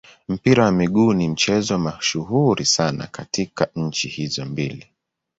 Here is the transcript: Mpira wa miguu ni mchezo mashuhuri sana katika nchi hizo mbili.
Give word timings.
Mpira 0.29 0.65
wa 0.65 0.71
miguu 0.71 1.13
ni 1.13 1.27
mchezo 1.29 1.77
mashuhuri 1.77 2.65
sana 2.65 3.07
katika 3.07 3.67
nchi 3.75 4.07
hizo 4.07 4.45
mbili. 4.45 4.85